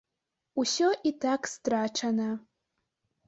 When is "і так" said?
1.09-1.49